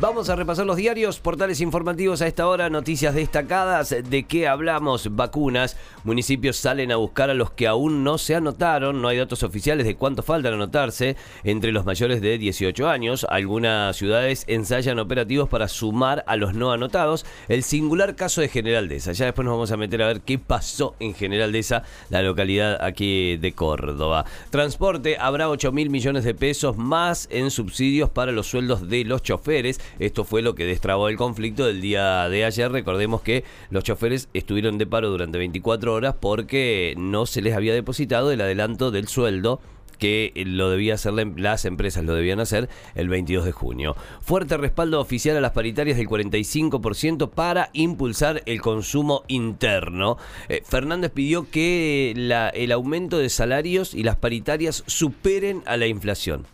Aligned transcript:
Vamos 0.00 0.30
a 0.30 0.36
repasar 0.36 0.64
los 0.64 0.78
diarios, 0.78 1.20
portales 1.20 1.60
informativos 1.60 2.22
a 2.22 2.26
esta 2.26 2.48
hora, 2.48 2.70
noticias 2.70 3.14
destacadas. 3.14 3.94
¿De 4.08 4.22
qué 4.22 4.48
hablamos? 4.48 5.14
Vacunas. 5.14 5.76
Municipios 6.04 6.56
salen 6.56 6.90
a 6.90 6.96
buscar 6.96 7.28
a 7.28 7.34
los 7.34 7.50
que 7.50 7.66
aún 7.66 8.02
no 8.02 8.16
se 8.16 8.34
anotaron. 8.34 9.02
No 9.02 9.08
hay 9.08 9.18
datos 9.18 9.42
oficiales 9.42 9.84
de 9.84 9.96
cuánto 9.96 10.22
faltan 10.22 10.54
anotarse 10.54 11.16
entre 11.44 11.70
los 11.70 11.84
mayores 11.84 12.22
de 12.22 12.38
18 12.38 12.88
años. 12.88 13.26
Algunas 13.28 13.94
ciudades 13.94 14.44
ensayan 14.46 14.98
operativos 14.98 15.50
para 15.50 15.68
sumar 15.68 16.24
a 16.26 16.36
los 16.36 16.54
no 16.54 16.72
anotados. 16.72 17.26
El 17.48 17.62
singular 17.62 18.16
caso 18.16 18.40
de 18.40 18.48
General 18.48 18.88
Deza. 18.88 19.12
Ya 19.12 19.26
después 19.26 19.44
nos 19.44 19.52
vamos 19.52 19.70
a 19.70 19.76
meter 19.76 20.00
a 20.00 20.06
ver 20.06 20.22
qué 20.22 20.38
pasó 20.38 20.96
en 20.98 21.12
General 21.12 21.52
Deza, 21.52 21.82
la 22.08 22.22
localidad 22.22 22.82
aquí 22.82 23.36
de 23.36 23.52
Córdoba. 23.52 24.24
Transporte, 24.48 25.18
habrá 25.20 25.50
8 25.50 25.72
mil 25.72 25.90
millones 25.90 26.24
de 26.24 26.32
pesos 26.32 26.78
más 26.78 27.28
en 27.30 27.50
subsidios 27.50 28.08
para 28.08 28.32
los 28.32 28.46
sueldos 28.46 28.88
de 28.88 29.04
los 29.04 29.22
choferes. 29.22 29.78
Esto 29.98 30.24
fue 30.24 30.42
lo 30.42 30.54
que 30.54 30.64
destrabó 30.64 31.08
el 31.08 31.16
conflicto 31.16 31.66
del 31.66 31.80
día 31.80 32.28
de 32.28 32.44
ayer. 32.44 32.70
Recordemos 32.70 33.22
que 33.22 33.44
los 33.70 33.84
choferes 33.84 34.28
estuvieron 34.34 34.78
de 34.78 34.86
paro 34.86 35.10
durante 35.10 35.38
24 35.38 35.92
horas 35.92 36.14
porque 36.20 36.94
no 36.96 37.26
se 37.26 37.42
les 37.42 37.54
había 37.54 37.74
depositado 37.74 38.30
el 38.30 38.40
adelanto 38.40 38.90
del 38.90 39.08
sueldo 39.08 39.60
que 40.00 40.32
lo 40.34 40.70
debía 40.70 40.94
hacer 40.94 41.12
las 41.12 41.64
empresas, 41.64 42.04
lo 42.04 42.14
debían 42.14 42.40
hacer 42.40 42.68
el 42.96 43.08
22 43.08 43.44
de 43.44 43.52
junio. 43.52 43.96
Fuerte 44.20 44.56
respaldo 44.56 44.98
oficial 45.00 45.36
a 45.36 45.40
las 45.40 45.52
paritarias 45.52 45.98
del 45.98 46.08
45% 46.08 47.30
para 47.30 47.70
impulsar 47.74 48.42
el 48.46 48.60
consumo 48.60 49.22
interno. 49.28 50.16
Eh, 50.48 50.62
Fernández 50.64 51.12
pidió 51.12 51.48
que 51.50 52.12
el 52.12 52.72
aumento 52.72 53.18
de 53.18 53.28
salarios 53.28 53.94
y 53.94 54.02
las 54.02 54.16
paritarias 54.16 54.82
superen 54.86 55.62
a 55.66 55.76
la 55.76 55.86
inflación 55.86 56.46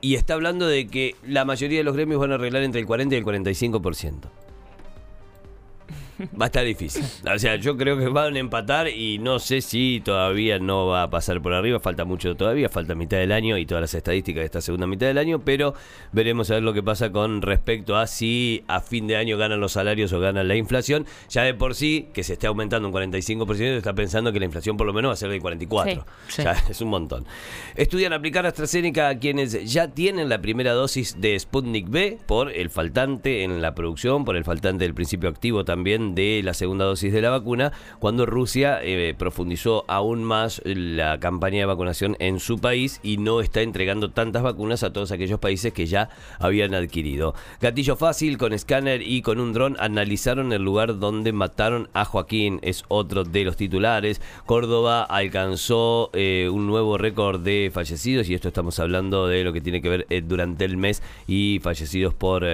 y 0.00 0.14
está 0.14 0.34
hablando 0.34 0.66
de 0.66 0.86
que 0.86 1.14
la 1.26 1.44
mayoría 1.44 1.78
de 1.78 1.84
los 1.84 1.94
gremios 1.94 2.20
van 2.20 2.32
a 2.32 2.34
arreglar 2.34 2.62
entre 2.62 2.80
el 2.80 2.86
40 2.86 3.14
y 3.14 3.18
el 3.18 3.24
45% 3.24 4.45
va 6.20 6.44
a 6.44 6.46
estar 6.46 6.64
difícil. 6.64 7.04
O 7.36 7.38
sea, 7.38 7.56
yo 7.56 7.76
creo 7.76 7.98
que 7.98 8.08
van 8.08 8.36
a 8.36 8.38
empatar 8.38 8.88
y 8.88 9.18
no 9.18 9.38
sé 9.38 9.60
si 9.60 10.00
todavía 10.02 10.58
no 10.58 10.86
va 10.86 11.02
a 11.02 11.10
pasar 11.10 11.42
por 11.42 11.52
arriba. 11.52 11.80
Falta 11.80 12.04
mucho 12.04 12.34
todavía, 12.34 12.68
falta 12.68 12.94
mitad 12.94 13.18
del 13.18 13.32
año 13.32 13.58
y 13.58 13.66
todas 13.66 13.82
las 13.82 13.94
estadísticas 13.94 14.40
de 14.40 14.46
esta 14.46 14.60
segunda 14.60 14.86
mitad 14.86 15.06
del 15.06 15.18
año, 15.18 15.40
pero 15.40 15.74
veremos 16.12 16.50
a 16.50 16.54
ver 16.54 16.62
lo 16.62 16.72
que 16.72 16.82
pasa 16.82 17.12
con 17.12 17.42
respecto 17.42 17.96
a 17.96 18.06
si 18.06 18.64
a 18.68 18.80
fin 18.80 19.06
de 19.06 19.16
año 19.16 19.36
ganan 19.36 19.60
los 19.60 19.72
salarios 19.72 20.12
o 20.12 20.20
ganan 20.20 20.48
la 20.48 20.56
inflación. 20.56 21.04
Ya 21.28 21.42
de 21.42 21.52
por 21.52 21.74
sí, 21.74 22.08
que 22.14 22.22
se 22.22 22.34
esté 22.34 22.46
aumentando 22.46 22.88
un 22.88 22.94
45%, 22.94 23.60
está 23.76 23.92
pensando 23.94 24.32
que 24.32 24.38
la 24.38 24.46
inflación 24.46 24.76
por 24.76 24.86
lo 24.86 24.92
menos 24.92 25.10
va 25.10 25.14
a 25.14 25.16
ser 25.16 25.30
del 25.30 25.42
44%. 25.42 26.04
Ya 26.38 26.52
es 26.70 26.80
un 26.80 26.88
montón. 26.88 27.26
Estudian 27.74 28.12
aplicar 28.12 28.46
AstraZeneca 28.46 29.08
a 29.08 29.18
quienes 29.18 29.72
ya 29.72 29.88
tienen 29.88 30.28
la 30.28 30.40
primera 30.40 30.72
dosis 30.72 31.20
de 31.20 31.38
Sputnik 31.38 31.90
B 31.90 32.18
por 32.26 32.52
el 32.52 32.70
faltante 32.70 33.42
en 33.42 33.60
la 33.60 33.74
producción, 33.74 34.24
por 34.24 34.36
el 34.36 34.44
faltante 34.44 34.84
del 34.84 34.94
principio 34.94 35.28
activo 35.28 35.64
también 35.64 36.05
de 36.14 36.40
la 36.44 36.54
segunda 36.54 36.84
dosis 36.84 37.12
de 37.12 37.22
la 37.22 37.30
vacuna, 37.30 37.72
cuando 37.98 38.26
Rusia 38.26 38.78
eh, 38.82 39.14
profundizó 39.18 39.84
aún 39.88 40.24
más 40.24 40.62
la 40.64 41.18
campaña 41.20 41.60
de 41.60 41.64
vacunación 41.66 42.16
en 42.18 42.40
su 42.40 42.58
país 42.58 43.00
y 43.02 43.16
no 43.18 43.40
está 43.40 43.62
entregando 43.62 44.10
tantas 44.10 44.42
vacunas 44.42 44.82
a 44.82 44.92
todos 44.92 45.12
aquellos 45.12 45.40
países 45.40 45.72
que 45.72 45.86
ya 45.86 46.08
habían 46.38 46.74
adquirido. 46.74 47.34
Gatillo 47.60 47.96
fácil, 47.96 48.38
con 48.38 48.52
escáner 48.52 49.02
y 49.02 49.22
con 49.22 49.40
un 49.40 49.52
dron 49.52 49.76
analizaron 49.80 50.52
el 50.52 50.62
lugar 50.62 50.98
donde 50.98 51.32
mataron 51.32 51.88
a 51.92 52.04
Joaquín, 52.04 52.60
es 52.62 52.84
otro 52.88 53.24
de 53.24 53.44
los 53.44 53.56
titulares. 53.56 54.20
Córdoba 54.46 55.02
alcanzó 55.02 56.10
eh, 56.12 56.48
un 56.52 56.66
nuevo 56.66 56.98
récord 56.98 57.40
de 57.40 57.70
fallecidos 57.72 58.28
y 58.28 58.34
esto 58.34 58.48
estamos 58.48 58.78
hablando 58.78 59.26
de 59.26 59.44
lo 59.44 59.52
que 59.52 59.60
tiene 59.60 59.82
que 59.82 59.88
ver 59.88 60.06
eh, 60.10 60.22
durante 60.22 60.64
el 60.64 60.76
mes 60.76 61.02
y 61.26 61.60
fallecidos 61.62 62.14
por 62.14 62.46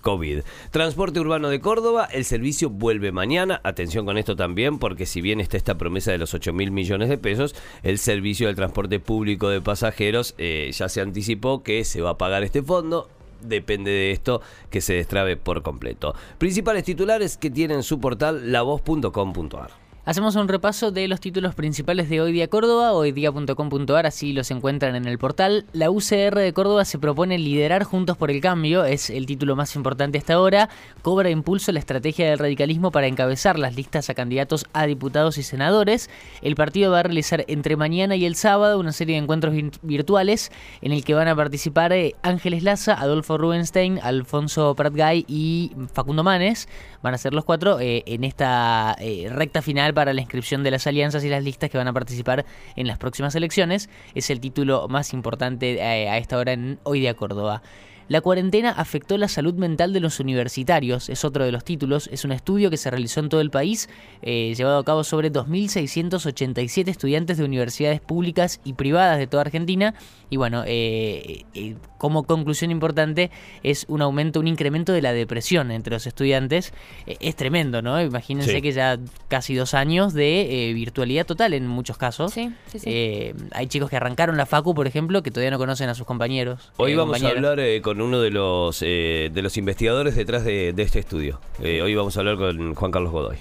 COVID. 0.00 0.40
Transporte 0.70 1.20
urbano 1.20 1.48
de 1.48 1.60
Córdoba, 1.60 2.08
el 2.10 2.24
servicio 2.24 2.67
vuelve 2.68 3.12
mañana. 3.12 3.60
Atención 3.64 4.06
con 4.06 4.18
esto 4.18 4.36
también, 4.36 4.78
porque 4.78 5.06
si 5.06 5.20
bien 5.20 5.40
está 5.40 5.56
esta 5.56 5.78
promesa 5.78 6.12
de 6.12 6.18
los 6.18 6.34
8 6.34 6.52
mil 6.52 6.70
millones 6.70 7.08
de 7.08 7.18
pesos, 7.18 7.54
el 7.82 7.98
servicio 7.98 8.46
del 8.46 8.56
transporte 8.56 9.00
público 9.00 9.48
de 9.48 9.60
pasajeros 9.60 10.34
eh, 10.38 10.70
ya 10.72 10.88
se 10.88 11.00
anticipó 11.00 11.62
que 11.62 11.84
se 11.84 12.00
va 12.00 12.10
a 12.10 12.18
pagar 12.18 12.42
este 12.42 12.62
fondo 12.62 13.08
depende 13.40 13.90
de 13.90 14.10
esto 14.10 14.42
que 14.70 14.80
se 14.80 14.94
destrabe 14.94 15.36
por 15.36 15.62
completo. 15.62 16.14
Principales 16.38 16.84
titulares 16.84 17.36
que 17.36 17.50
tienen 17.50 17.82
su 17.82 18.00
portal 18.00 18.50
lavoz.com.ar. 18.52 19.87
Hacemos 20.08 20.36
un 20.36 20.48
repaso 20.48 20.90
de 20.90 21.06
los 21.06 21.20
títulos 21.20 21.54
principales 21.54 22.08
de 22.08 22.22
Hoy 22.22 22.32
Día 22.32 22.48
Córdoba, 22.48 22.94
hoydía.com.ar, 22.94 24.06
así 24.06 24.32
los 24.32 24.50
encuentran 24.50 24.96
en 24.96 25.04
el 25.04 25.18
portal. 25.18 25.66
La 25.74 25.90
UCR 25.90 26.34
de 26.34 26.54
Córdoba 26.54 26.86
se 26.86 26.98
propone 26.98 27.36
liderar 27.36 27.84
Juntos 27.84 28.16
por 28.16 28.30
el 28.30 28.40
Cambio, 28.40 28.86
es 28.86 29.10
el 29.10 29.26
título 29.26 29.54
más 29.54 29.76
importante 29.76 30.16
hasta 30.16 30.32
ahora. 30.32 30.70
Cobra 31.02 31.28
impulso 31.28 31.72
la 31.72 31.80
estrategia 31.80 32.30
del 32.30 32.38
radicalismo 32.38 32.90
para 32.90 33.06
encabezar 33.06 33.58
las 33.58 33.76
listas 33.76 34.08
a 34.08 34.14
candidatos 34.14 34.64
a 34.72 34.86
diputados 34.86 35.36
y 35.36 35.42
senadores. 35.42 36.08
El 36.40 36.54
partido 36.54 36.90
va 36.90 37.00
a 37.00 37.02
realizar 37.02 37.44
entre 37.46 37.76
mañana 37.76 38.16
y 38.16 38.24
el 38.24 38.34
sábado 38.34 38.80
una 38.80 38.92
serie 38.92 39.16
de 39.16 39.20
encuentros 39.20 39.52
virtuales 39.82 40.50
en 40.80 40.92
el 40.92 41.04
que 41.04 41.12
van 41.12 41.28
a 41.28 41.36
participar 41.36 41.92
eh, 41.92 42.14
Ángeles 42.22 42.62
Laza, 42.62 42.94
Adolfo 42.94 43.36
Rubenstein, 43.36 44.00
Alfonso 44.02 44.74
Pratgay 44.74 45.26
y 45.28 45.72
Facundo 45.92 46.24
Manes. 46.24 46.66
Van 47.02 47.12
a 47.12 47.18
ser 47.18 47.34
los 47.34 47.44
cuatro 47.44 47.78
eh, 47.78 48.04
en 48.06 48.24
esta 48.24 48.96
eh, 49.00 49.28
recta 49.30 49.60
final 49.60 49.97
para 49.98 50.12
la 50.12 50.20
inscripción 50.20 50.62
de 50.62 50.70
las 50.70 50.86
alianzas 50.86 51.24
y 51.24 51.28
las 51.28 51.42
listas 51.42 51.70
que 51.70 51.76
van 51.76 51.88
a 51.88 51.92
participar 51.92 52.46
en 52.76 52.86
las 52.86 52.98
próximas 52.98 53.34
elecciones. 53.34 53.90
Es 54.14 54.30
el 54.30 54.38
título 54.38 54.86
más 54.86 55.12
importante 55.12 55.72
eh, 55.72 56.08
a 56.08 56.18
esta 56.18 56.38
hora 56.38 56.52
en 56.52 56.78
Hoy 56.84 57.00
Día 57.00 57.14
Córdoba. 57.14 57.62
La 58.08 58.22
cuarentena 58.22 58.70
afectó 58.70 59.18
la 59.18 59.28
salud 59.28 59.52
mental 59.54 59.92
de 59.92 60.00
los 60.00 60.18
universitarios, 60.18 61.10
es 61.10 61.26
otro 61.26 61.44
de 61.44 61.52
los 61.52 61.62
títulos. 61.62 62.08
Es 62.10 62.24
un 62.24 62.32
estudio 62.32 62.70
que 62.70 62.78
se 62.78 62.90
realizó 62.90 63.20
en 63.20 63.28
todo 63.28 63.42
el 63.42 63.50
país, 63.50 63.90
eh, 64.22 64.54
llevado 64.56 64.78
a 64.78 64.84
cabo 64.84 65.04
sobre 65.04 65.30
2.687 65.30 66.88
estudiantes 66.88 67.36
de 67.36 67.44
universidades 67.44 68.00
públicas 68.00 68.60
y 68.64 68.72
privadas 68.72 69.18
de 69.18 69.26
toda 69.26 69.42
Argentina. 69.42 69.94
Y 70.30 70.38
bueno, 70.38 70.64
eh, 70.66 71.44
eh, 71.54 71.76
como 71.98 72.22
conclusión 72.22 72.70
importante 72.70 73.30
es 73.62 73.84
un 73.88 74.00
aumento, 74.00 74.40
un 74.40 74.48
incremento 74.48 74.92
de 74.92 75.02
la 75.02 75.12
depresión 75.12 75.70
entre 75.70 75.92
los 75.92 76.06
estudiantes. 76.06 76.72
es 77.06 77.36
tremendo, 77.36 77.82
¿no? 77.82 78.00
Imagínense 78.00 78.62
que 78.62 78.72
ya 78.72 78.98
casi 79.28 79.54
dos 79.54 79.74
años 79.74 80.14
de 80.14 80.72
virtualidad 80.74 81.26
total 81.26 81.52
en 81.52 81.66
muchos 81.66 81.98
casos. 81.98 82.32
Sí, 82.32 82.52
sí, 82.66 82.78
sí. 82.78 83.34
hay 83.52 83.66
chicos 83.66 83.90
que 83.90 83.96
arrancaron 83.96 84.36
la 84.36 84.46
facu, 84.46 84.74
por 84.74 84.86
ejemplo, 84.86 85.22
que 85.22 85.30
todavía 85.30 85.50
no 85.50 85.58
conocen 85.58 85.90
a 85.90 85.94
sus 85.94 86.06
compañeros. 86.06 86.72
Hoy 86.76 86.94
vamos 86.94 87.22
a 87.22 87.28
hablar 87.28 87.58
con 87.82 87.97
uno 88.02 88.20
de 88.20 88.30
los, 88.30 88.82
eh, 88.82 89.30
de 89.32 89.42
los 89.42 89.56
investigadores 89.56 90.16
detrás 90.16 90.44
de, 90.44 90.74
este 90.76 90.98
estudio. 90.98 91.40
Eh, 91.62 91.82
hoy 91.82 91.94
vamos 91.94 92.16
a 92.16 92.20
hablar 92.20 92.36
con 92.36 92.74
Juan 92.74 92.90
Carlos 92.90 93.12
Godoy. 93.12 93.36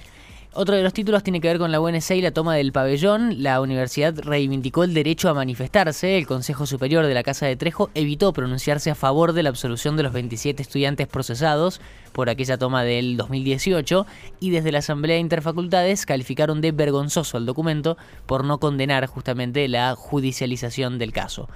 Otro 0.59 0.75
de 0.75 0.81
los 0.81 0.93
títulos 0.93 1.21
tiene 1.21 1.39
que 1.39 1.49
ver 1.49 1.59
con 1.59 1.71
la 1.71 1.79
UNSA 1.79 2.15
y 2.15 2.21
la 2.21 2.31
toma 2.31 2.55
del 2.55 2.71
pabellón. 2.71 3.43
La 3.43 3.61
universidad 3.61 4.17
reivindicó 4.17 4.83
el 4.83 4.95
derecho 4.95 5.29
a 5.29 5.35
manifestarse. 5.35 6.17
El 6.17 6.25
Consejo 6.25 6.65
Superior 6.65 7.05
de 7.05 7.13
la 7.13 7.21
Casa 7.21 7.45
de 7.45 7.55
Trejo 7.55 7.91
evitó 7.93 8.33
pronunciarse 8.33 8.89
a 8.89 8.95
favor 8.95 9.33
de 9.33 9.43
la 9.43 9.49
absolución 9.49 9.97
de 9.97 10.01
los 10.01 10.13
27 10.13 10.59
estudiantes 10.63 11.05
procesados 11.07 11.79
por 12.11 12.31
aquella 12.31 12.57
toma 12.57 12.83
del 12.83 13.17
2018 13.17 14.07
y 14.39 14.49
desde 14.49 14.71
la 14.71 14.79
Asamblea 14.79 15.17
de 15.17 15.21
Interfacultades 15.21 16.07
calificaron 16.07 16.59
de 16.59 16.71
vergonzoso 16.71 17.37
el 17.37 17.45
documento 17.45 17.95
por 18.25 18.43
no 18.43 18.57
condenar 18.59 19.05
justamente 19.05 19.67
la 19.67 19.93
judicialización 19.93 20.97
del 20.97 21.11
caso. 21.11 21.47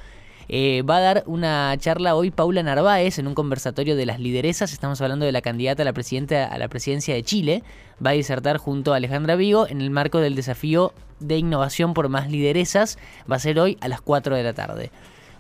Eh, 0.54 0.82
va 0.82 0.98
a 0.98 1.00
dar 1.00 1.24
una 1.28 1.74
charla 1.78 2.14
hoy 2.14 2.30
Paula 2.30 2.62
Narváez 2.62 3.20
en 3.20 3.28
un 3.28 3.36
conversatorio 3.36 3.96
de 3.96 4.06
las 4.06 4.20
lideresas. 4.20 4.74
Estamos 4.74 5.00
hablando 5.00 5.26
de 5.26 5.32
la 5.32 5.42
candidata 5.42 5.84
a 5.84 5.86
la, 5.86 5.94
presidenta, 5.94 6.46
a 6.46 6.58
la 6.58 6.68
presidencia 6.68 7.16
de 7.16 7.24
Chile. 7.24 7.64
Va 8.06 8.10
a 8.10 8.14
disertar 8.14 8.58
junto 8.58 8.92
a 8.92 8.98
Alejandra 8.98 9.38
Vigo 9.38 9.66
en 9.70 9.80
el 9.80 9.92
marco 9.92 10.20
del 10.20 10.36
desafío 10.36 10.94
de 11.22 11.38
innovación 11.38 11.94
por 11.94 12.10
más 12.10 12.30
lideresas. 12.30 13.00
Va 13.32 13.38
a 13.38 13.40
ser 13.40 13.62
hoy 13.62 13.78
a 13.80 13.88
las 13.88 14.02
4 14.02 14.36
de 14.36 14.44
la 14.44 14.52
tarde. 14.52 14.92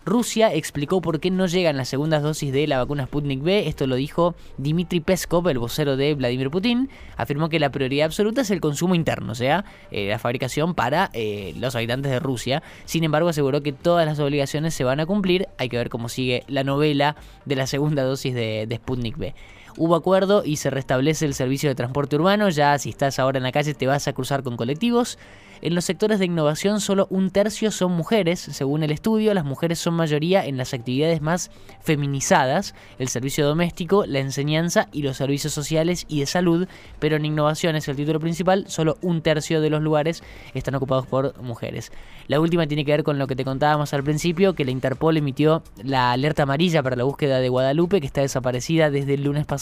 Rusia 0.03 0.51
explicó 0.51 0.99
por 0.99 1.19
qué 1.19 1.29
no 1.29 1.45
llegan 1.45 1.77
las 1.77 1.89
segundas 1.89 2.23
dosis 2.23 2.51
de 2.51 2.65
la 2.65 2.79
vacuna 2.79 3.05
Sputnik 3.05 3.43
B. 3.43 3.67
Esto 3.67 3.85
lo 3.85 3.95
dijo 3.95 4.33
Dmitry 4.57 4.99
Peskov, 4.99 5.47
el 5.47 5.59
vocero 5.59 5.95
de 5.95 6.15
Vladimir 6.15 6.49
Putin. 6.49 6.89
Afirmó 7.17 7.49
que 7.49 7.59
la 7.59 7.69
prioridad 7.69 8.05
absoluta 8.05 8.41
es 8.41 8.49
el 8.49 8.61
consumo 8.61 8.95
interno, 8.95 9.33
o 9.33 9.35
sea, 9.35 9.63
eh, 9.91 10.09
la 10.09 10.17
fabricación 10.17 10.73
para 10.73 11.11
eh, 11.13 11.53
los 11.59 11.75
habitantes 11.75 12.11
de 12.11 12.19
Rusia. 12.19 12.63
Sin 12.85 13.03
embargo, 13.03 13.29
aseguró 13.29 13.61
que 13.61 13.73
todas 13.73 14.07
las 14.07 14.19
obligaciones 14.19 14.73
se 14.73 14.83
van 14.83 14.99
a 14.99 15.05
cumplir. 15.05 15.47
Hay 15.59 15.69
que 15.69 15.77
ver 15.77 15.89
cómo 15.89 16.09
sigue 16.09 16.45
la 16.47 16.63
novela 16.63 17.15
de 17.45 17.55
la 17.55 17.67
segunda 17.67 18.03
dosis 18.03 18.33
de, 18.33 18.65
de 18.67 18.75
Sputnik 18.77 19.17
B. 19.17 19.35
hubo 19.77 19.95
acuerdo 19.95 20.43
y 20.45 20.57
se 20.57 20.69
restablece 20.69 21.25
el 21.25 21.33
servicio 21.33 21.69
de 21.69 21.75
transporte 21.75 22.15
urbano. 22.15 22.49
Ya 22.49 22.77
si 22.77 22.89
estás 22.89 23.19
ahora 23.19 23.37
en 23.37 23.43
la 23.43 23.51
calle 23.51 23.73
te 23.73 23.87
vas 23.87 24.07
a 24.07 24.13
cruzar 24.13 24.43
con 24.43 24.57
colectivos. 24.57 25.17
En 25.63 25.75
los 25.75 25.85
sectores 25.85 26.17
de 26.17 26.25
innovación 26.25 26.81
solo 26.81 27.05
un 27.11 27.29
tercio 27.29 27.69
son 27.69 27.91
mujeres. 27.91 28.39
Según 28.39 28.81
el 28.81 28.89
estudio, 28.89 29.31
las 29.35 29.45
mujeres 29.45 29.77
son 29.77 29.93
mayoría 29.93 30.43
en 30.43 30.57
las 30.57 30.73
actividades 30.73 31.21
más 31.21 31.51
feminizadas, 31.81 32.73
el 32.97 33.09
servicio 33.09 33.45
doméstico, 33.45 34.07
la 34.07 34.19
enseñanza 34.19 34.87
y 34.91 35.03
los 35.03 35.17
servicios 35.17 35.53
sociales 35.53 36.05
y 36.07 36.21
de 36.21 36.25
salud, 36.25 36.67
pero 36.97 37.15
en 37.15 37.25
innovación 37.25 37.75
es 37.75 37.87
el 37.87 37.95
título 37.95 38.19
principal, 38.19 38.65
solo 38.69 38.97
un 39.03 39.21
tercio 39.21 39.61
de 39.61 39.69
los 39.69 39.83
lugares 39.83 40.23
están 40.55 40.73
ocupados 40.73 41.05
por 41.05 41.39
mujeres. 41.43 41.91
La 42.27 42.39
última 42.39 42.65
tiene 42.65 42.83
que 42.83 42.93
ver 42.93 43.03
con 43.03 43.19
lo 43.19 43.27
que 43.27 43.35
te 43.35 43.45
contábamos 43.45 43.93
al 43.93 44.03
principio, 44.03 44.55
que 44.55 44.65
la 44.65 44.71
Interpol 44.71 45.17
emitió 45.17 45.61
la 45.83 46.11
alerta 46.11 46.43
amarilla 46.43 46.81
para 46.81 46.95
la 46.95 47.03
búsqueda 47.03 47.39
de 47.39 47.49
Guadalupe, 47.49 48.01
que 48.01 48.07
está 48.07 48.21
desaparecida 48.21 48.89
desde 48.89 49.13
el 49.13 49.25
lunes 49.25 49.45
pasado. 49.45 49.60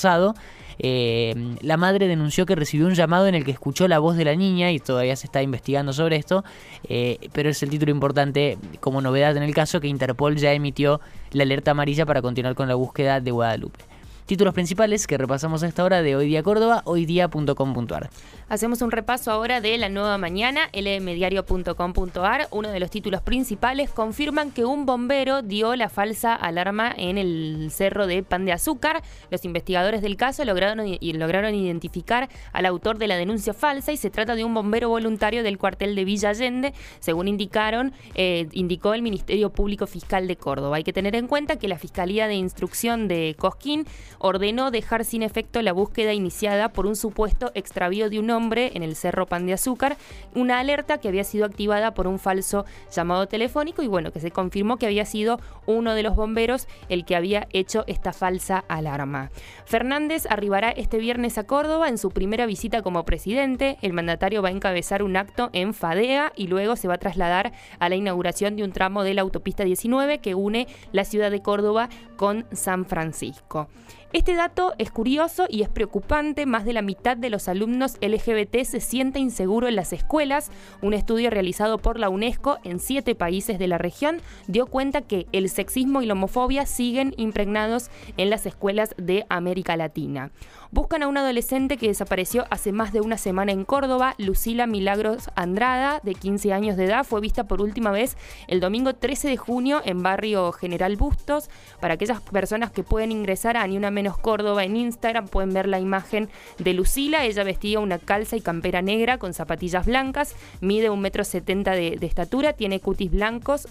Eh, 0.81 1.57
la 1.61 1.75
madre 1.75 2.07
denunció 2.07 2.45
que 2.45 2.55
recibió 2.55 2.87
un 2.87 2.93
llamado 2.93 3.27
en 3.27 3.35
el 3.35 3.43
que 3.43 3.51
escuchó 3.51 3.87
la 3.87 3.99
voz 3.99 4.15
de 4.15 4.25
la 4.25 4.35
niña 4.35 4.71
y 4.71 4.79
todavía 4.79 5.15
se 5.15 5.27
está 5.27 5.43
investigando 5.43 5.91
sobre 5.91 6.15
esto, 6.15 6.45
eh, 6.87 7.29
pero 7.33 7.49
es 7.49 7.61
el 7.61 7.69
título 7.69 7.91
importante 7.91 8.57
como 8.79 9.01
novedad 9.01 9.35
en 9.35 9.43
el 9.43 9.53
caso 9.53 9.81
que 9.81 9.87
Interpol 9.87 10.37
ya 10.37 10.53
emitió 10.53 11.01
la 11.31 11.43
alerta 11.43 11.71
amarilla 11.71 12.05
para 12.05 12.21
continuar 12.21 12.55
con 12.55 12.69
la 12.69 12.75
búsqueda 12.75 13.19
de 13.19 13.31
Guadalupe. 13.31 13.88
Títulos 14.29 14.53
principales 14.53 15.07
que 15.07 15.17
repasamos 15.17 15.63
a 15.63 15.67
esta 15.67 15.83
hora 15.83 16.03
de 16.03 16.15
Hoy 16.15 16.27
Día 16.27 16.43
Córdoba, 16.43 16.83
hoydía.com.ar. 16.85 18.11
Hacemos 18.47 18.83
un 18.83 18.91
repaso 18.91 19.31
ahora 19.31 19.59
de 19.59 19.75
la 19.79 19.89
nueva 19.89 20.19
mañana, 20.19 20.69
lmdiario.com.ar. 20.71 22.47
Uno 22.51 22.69
de 22.69 22.79
los 22.79 22.91
títulos 22.91 23.23
principales 23.23 23.89
confirman 23.89 24.51
que 24.51 24.65
un 24.65 24.85
bombero 24.85 25.41
dio 25.41 25.75
la 25.75 25.89
falsa 25.89 26.35
alarma 26.35 26.93
en 26.95 27.17
el 27.17 27.69
cerro 27.71 28.05
de 28.05 28.21
Pan 28.21 28.45
de 28.45 28.51
Azúcar. 28.51 29.01
Los 29.31 29.45
investigadores 29.45 30.03
del 30.03 30.15
caso 30.15 30.45
lograron, 30.45 30.85
lograron 31.01 31.55
identificar 31.55 32.29
al 32.53 32.67
autor 32.67 32.99
de 32.99 33.07
la 33.07 33.17
denuncia 33.17 33.55
falsa 33.55 33.93
y 33.93 33.97
se 33.97 34.11
trata 34.11 34.35
de 34.35 34.43
un 34.43 34.53
bombero 34.53 34.89
voluntario 34.89 35.41
del 35.41 35.57
cuartel 35.57 35.95
de 35.95 36.05
Villa 36.05 36.29
Allende, 36.29 36.75
según 36.99 37.27
indicaron, 37.27 37.93
eh, 38.13 38.47
indicó 38.51 38.93
el 38.93 39.01
Ministerio 39.01 39.49
Público 39.49 39.87
Fiscal 39.87 40.27
de 40.27 40.35
Córdoba. 40.35 40.77
Hay 40.77 40.83
que 40.83 40.93
tener 40.93 41.15
en 41.15 41.25
cuenta 41.25 41.57
que 41.57 41.67
la 41.67 41.79
Fiscalía 41.79 42.27
de 42.27 42.35
Instrucción 42.35 43.07
de 43.07 43.35
Cosquín 43.39 43.87
ordenó 44.19 44.71
dejar 44.71 45.05
sin 45.05 45.23
efecto 45.23 45.61
la 45.61 45.73
búsqueda 45.73 46.13
iniciada 46.13 46.69
por 46.69 46.85
un 46.85 46.95
supuesto 46.95 47.51
extravío 47.55 48.09
de 48.09 48.19
un 48.19 48.29
hombre 48.29 48.71
en 48.75 48.83
el 48.83 48.95
Cerro 48.95 49.25
Pan 49.25 49.45
de 49.45 49.53
Azúcar, 49.53 49.97
una 50.35 50.59
alerta 50.59 50.99
que 50.99 51.07
había 51.07 51.23
sido 51.23 51.45
activada 51.45 51.93
por 51.93 52.07
un 52.07 52.19
falso 52.19 52.65
llamado 52.91 53.27
telefónico 53.27 53.81
y 53.81 53.87
bueno, 53.87 54.11
que 54.11 54.19
se 54.19 54.31
confirmó 54.31 54.77
que 54.77 54.85
había 54.85 55.05
sido 55.05 55.39
uno 55.65 55.95
de 55.95 56.03
los 56.03 56.15
bomberos 56.15 56.67
el 56.89 57.05
que 57.05 57.15
había 57.15 57.47
hecho 57.51 57.83
esta 57.87 58.13
falsa 58.13 58.63
alarma. 58.67 59.31
Fernández 59.65 60.25
arribará 60.29 60.69
este 60.69 60.97
viernes 60.97 61.37
a 61.37 61.45
Córdoba 61.45 61.89
en 61.89 61.97
su 61.97 62.11
primera 62.11 62.45
visita 62.45 62.81
como 62.81 63.05
presidente. 63.05 63.77
El 63.81 63.93
mandatario 63.93 64.41
va 64.41 64.49
a 64.49 64.51
encabezar 64.51 65.03
un 65.03 65.17
acto 65.17 65.49
en 65.53 65.73
Fadea 65.73 66.33
y 66.35 66.47
luego 66.47 66.75
se 66.75 66.87
va 66.87 66.95
a 66.95 66.99
trasladar 66.99 67.53
a 67.79 67.89
la 67.89 67.95
inauguración 67.95 68.55
de 68.55 68.63
un 68.63 68.71
tramo 68.71 69.03
de 69.03 69.13
la 69.13 69.21
autopista 69.21 69.63
19 69.63 70.19
que 70.19 70.35
une 70.35 70.67
la 70.91 71.05
ciudad 71.05 71.31
de 71.31 71.41
Córdoba 71.41 71.89
con 72.17 72.45
San 72.51 72.85
Francisco. 72.85 73.67
Este 74.11 74.33
dato 74.33 74.73
es 74.79 74.89
curioso 74.89 75.45
y 75.47 75.61
es 75.61 75.69
preocupante. 75.69 76.47
Más 76.47 76.65
de 76.65 76.73
la 76.73 76.81
mitad 76.81 77.15
de 77.15 77.29
los 77.29 77.47
alumnos 77.47 77.97
LGBT 78.01 78.63
se 78.63 78.79
siente 78.79 79.19
inseguro 79.19 79.67
en 79.67 79.75
las 79.75 79.93
escuelas. 79.93 80.49
Un 80.81 80.95
estudio 80.95 81.29
realizado 81.29 81.77
por 81.77 81.99
la 81.99 82.09
UNESCO 82.09 82.57
en 82.63 82.79
siete 82.79 83.13
países 83.13 83.59
de 83.59 83.67
la 83.67 83.77
región 83.77 84.19
dio 84.47 84.65
cuenta 84.65 85.03
que 85.03 85.27
el 85.31 85.47
sexismo 85.47 86.01
y 86.01 86.07
la 86.07 86.13
homofobia 86.13 86.65
siguen 86.65 87.13
impregnados 87.17 87.91
en 88.17 88.31
las 88.31 88.47
escuelas 88.47 88.95
de 88.97 89.27
América 89.29 89.77
Latina. 89.77 90.31
Buscan 90.71 91.03
a 91.03 91.07
un 91.07 91.17
adolescente 91.17 91.77
que 91.77 91.87
desapareció 91.87 92.45
hace 92.49 92.71
más 92.71 92.93
de 92.93 93.01
una 93.01 93.17
semana 93.17 93.51
en 93.51 93.63
Córdoba. 93.63 94.15
Lucila 94.17 94.65
Milagros 94.65 95.29
Andrada, 95.35 95.99
de 96.01 96.15
15 96.15 96.51
años 96.51 96.77
de 96.77 96.85
edad, 96.85 97.03
fue 97.03 97.21
vista 97.21 97.43
por 97.43 97.61
última 97.61 97.91
vez 97.91 98.17
el 98.47 98.59
domingo 98.59 98.95
13 98.95 99.29
de 99.29 99.37
junio 99.37 99.81
en 99.85 100.01
barrio 100.01 100.51
General 100.51 100.95
Bustos. 100.95 101.51
Para 101.79 101.93
aquellas 101.93 102.21
personas 102.21 102.71
que 102.71 102.83
pueden 102.83 103.11
ingresar 103.11 103.55
a 103.55 103.67
Ni 103.67 103.77
Una 103.77 103.91
Menos 103.99 104.17
Córdoba 104.17 104.63
en 104.63 104.77
Instagram, 104.77 105.27
pueden 105.27 105.51
ver 105.51 105.67
la 105.67 105.77
imagen 105.77 106.29
de 106.57 106.73
Lucila. 106.73 107.25
Ella 107.25 107.43
vestía 107.43 107.81
una 107.81 107.99
calza 107.99 108.37
y 108.37 108.39
campera 108.39 108.81
negra 108.81 109.17
con 109.17 109.33
zapatillas 109.33 109.85
blancas, 109.85 110.37
mide 110.61 110.89
un 110.89 111.01
metro 111.01 111.25
setenta 111.25 111.71
de, 111.71 111.97
estatura, 111.99 112.53
tiene 112.53 112.79
cutis 112.79 113.11
blancos, 113.11 113.67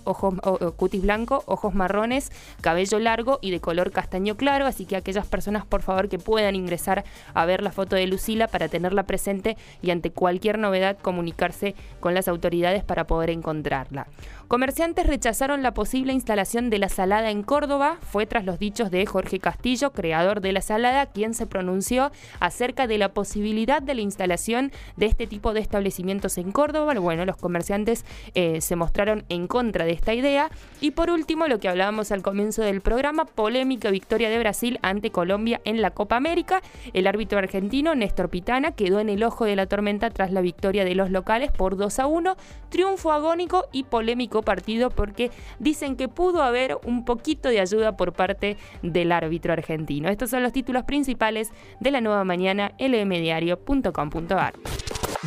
cutis 0.77 1.01
blanco, 1.01 1.45
ojos 1.47 1.75
marrones, 1.75 2.31
cabello 2.61 2.99
largo 2.99 3.39
y 3.41 3.53
de 3.53 3.61
color 3.61 3.91
castaño 3.91 4.37
claro. 4.37 4.67
Así 4.67 4.85
que 4.85 4.97
aquellas 4.97 5.27
personas, 5.27 5.65
por 5.65 5.81
favor, 5.81 6.11
que 6.11 6.19
puedan 6.19 6.57
ingresar 6.57 7.05
a 7.33 7.47
ver 7.47 7.63
la 7.63 7.73
foto 7.73 7.97
de 7.97 8.07
Lucila 8.07 8.49
para 8.49 8.69
tenerla 8.69 9.05
presente 9.05 9.57
y 9.81 9.93
ante 9.93 10.11
cualquier 10.11 10.59
novedad 10.59 10.99
comunicarse 11.01 11.75
con 12.01 12.13
las 12.13 12.29
autoridades 12.29 12.85
para 12.85 13.07
poder 13.07 13.31
encontrarla. 13.31 14.09
Comerciantes 14.47 15.07
rechazaron 15.07 15.63
la 15.63 15.73
posible 15.73 16.13
instalación 16.13 16.69
de 16.69 16.79
la 16.79 16.91
salada 16.91 17.31
en 17.31 17.43
Córdoba. 17.43 17.97
Fue 18.03 18.27
tras 18.27 18.45
los 18.45 18.59
dichos 18.59 18.91
de 18.91 19.07
Jorge 19.07 19.39
Castillo, 19.39 19.93
creador 19.93 20.18
de 20.19 20.53
la 20.53 20.61
salada, 20.61 21.07
quien 21.07 21.33
se 21.33 21.47
pronunció 21.47 22.11
acerca 22.41 22.89
de 22.89 22.99
la 22.99 23.11
posibilidad 23.11 23.81
de 23.81 23.95
la 23.95 24.01
instalación 24.01 24.73
de 24.97 25.07
este 25.07 25.29
tipo 25.29 25.55
de 25.55 25.61
establecimientos 25.61 26.39
en 26.39 26.51
Córdoba. 26.51 26.93
Bueno, 26.99 27.25
los 27.25 27.37
comerciantes 27.37 28.05
eh, 28.35 28.61
se 28.61 28.75
mostraron 28.75 29.25
en 29.29 29.47
contra 29.47 29.85
de 29.85 29.93
esta 29.93 30.15
idea. 30.15 30.51
Y 30.81 30.91
por 30.91 31.11
último, 31.11 31.47
lo 31.47 31.61
que 31.61 31.69
hablábamos 31.69 32.11
al 32.11 32.23
comienzo 32.23 32.63
del 32.63 32.81
programa, 32.81 33.27
polémica 33.27 33.91
victoria 33.91 34.29
de 34.29 34.41
Brasil 34.41 34.81
ante 34.83 35.11
Colombia 35.11 35.61
en 35.65 35.83
la 35.83 35.93
Copa 35.93 36.17
América. 36.17 36.63
El 36.95 37.07
árbitro 37.07 37.39
argentino, 37.39 37.95
Néstor 37.95 38.29
Pitana, 38.29 38.73
quedó 38.73 38.99
en 38.99 39.11
el 39.11 39.23
ojo 39.23 39.45
de 39.45 39.55
la 39.55 39.67
tormenta 39.67 40.11
tras 40.11 40.33
la 40.33 40.41
victoria 40.41 40.85
de 40.85 40.97
los 40.97 41.11
locales 41.11 41.53
por 41.53 41.77
2 41.77 41.99
a 42.01 42.07
1. 42.09 42.37
Triunfo 42.71 43.13
agónico 43.13 43.67
y 43.71 43.85
polémico 43.85 44.43
partido 44.43 44.91
porque 44.91 45.31
dicen 45.61 45.97
que 45.97 46.09
pudo 46.09 46.43
haber 46.43 46.77
un 46.85 47.05
poquito 47.05 47.49
de 47.49 47.61
ayuda 47.61 47.97
por 47.97 48.13
parte 48.13 48.57
del 48.83 49.13
árbitro 49.13 49.53
argentino. 49.53 50.08
Estos 50.09 50.31
son 50.31 50.43
los 50.43 50.53
títulos 50.53 50.85
principales 50.85 51.51
de 51.81 51.91
la 51.91 52.01
nueva 52.01 52.25
mañana 52.25 52.73
lmdiario.com.ar. 52.79 54.55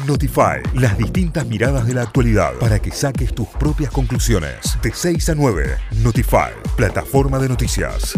Notify, 0.08 0.62
las 0.74 0.98
distintas 0.98 1.46
miradas 1.46 1.86
de 1.86 1.94
la 1.94 2.04
actualidad 2.04 2.54
para 2.60 2.80
que 2.80 2.92
saques 2.92 3.34
tus 3.36 3.48
propias 3.48 3.92
conclusiones. 3.92 4.78
De 4.82 4.92
6 4.94 5.30
a 5.30 5.36
9, 5.36 5.78
Notify, 6.02 6.52
plataforma 6.78 7.40
de 7.40 7.50
noticias. 7.50 8.18